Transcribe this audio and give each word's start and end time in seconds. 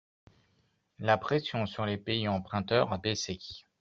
La 0.97 1.15
pression 1.19 1.67
sur 1.67 1.85
les 1.85 1.99
pays 1.99 2.27
emprunteurs 2.27 2.91
a 2.91 2.97
baissé. 2.97 3.37